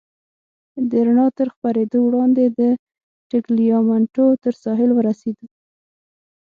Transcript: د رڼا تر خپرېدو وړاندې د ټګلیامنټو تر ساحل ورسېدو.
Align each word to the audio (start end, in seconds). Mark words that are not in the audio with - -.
د 0.89 0.91
رڼا 1.05 1.27
تر 1.37 1.47
خپرېدو 1.55 1.97
وړاندې 2.03 2.43
د 2.59 2.61
ټګلیامنټو 3.29 4.25
تر 4.43 4.53
ساحل 4.63 4.89
ورسېدو. 4.93 5.47